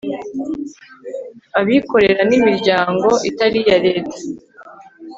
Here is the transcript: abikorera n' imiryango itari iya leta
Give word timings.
abikorera 1.59 2.21
n' 2.29 2.35
imiryango 2.39 3.09
itari 3.29 3.59
iya 3.63 3.77
leta 3.85 4.17